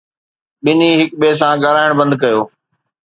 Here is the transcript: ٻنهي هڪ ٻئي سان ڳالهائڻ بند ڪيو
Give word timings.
ٻنهي 0.63 0.89
هڪ 1.01 1.09
ٻئي 1.19 1.31
سان 1.41 1.53
ڳالهائڻ 1.63 1.91
بند 1.99 2.13
ڪيو 2.21 2.39